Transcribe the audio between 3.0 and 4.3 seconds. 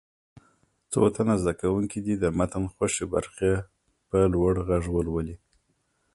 برخه په